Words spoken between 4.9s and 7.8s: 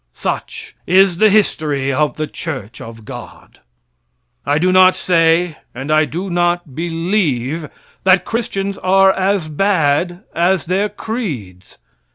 say, and I do not believe,